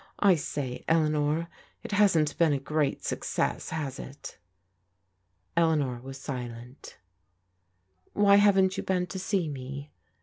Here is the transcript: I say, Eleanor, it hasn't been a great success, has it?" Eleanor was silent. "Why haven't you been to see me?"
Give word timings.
I 0.17 0.33
say, 0.33 0.83
Eleanor, 0.87 1.47
it 1.83 1.91
hasn't 1.91 2.35
been 2.39 2.53
a 2.53 2.59
great 2.59 3.03
success, 3.05 3.69
has 3.69 3.99
it?" 3.99 4.39
Eleanor 5.55 6.01
was 6.01 6.17
silent. 6.17 6.97
"Why 8.13 8.37
haven't 8.37 8.77
you 8.77 8.81
been 8.83 9.05
to 9.05 9.19
see 9.19 9.47
me?" 9.47 9.91